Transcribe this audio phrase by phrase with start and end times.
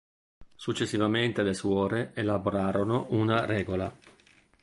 [0.55, 3.95] Successivamente le suore elaborano una regola.